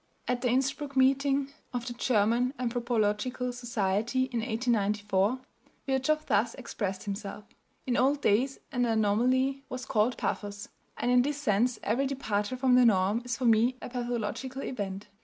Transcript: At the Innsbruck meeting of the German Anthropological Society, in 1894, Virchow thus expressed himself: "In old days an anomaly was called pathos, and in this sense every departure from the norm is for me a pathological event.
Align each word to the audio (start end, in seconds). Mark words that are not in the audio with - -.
At 0.27 0.41
the 0.41 0.49
Innsbruck 0.49 0.97
meeting 0.97 1.51
of 1.75 1.85
the 1.85 1.93
German 1.93 2.55
Anthropological 2.57 3.53
Society, 3.53 4.23
in 4.31 4.39
1894, 4.39 5.39
Virchow 5.85 6.17
thus 6.25 6.55
expressed 6.55 7.03
himself: 7.03 7.45
"In 7.85 7.95
old 7.95 8.19
days 8.19 8.57
an 8.71 8.85
anomaly 8.85 9.61
was 9.69 9.85
called 9.85 10.17
pathos, 10.17 10.69
and 10.97 11.11
in 11.11 11.21
this 11.21 11.39
sense 11.39 11.77
every 11.83 12.07
departure 12.07 12.57
from 12.57 12.73
the 12.73 12.83
norm 12.85 13.21
is 13.23 13.37
for 13.37 13.45
me 13.45 13.75
a 13.79 13.89
pathological 13.89 14.63
event. 14.63 15.07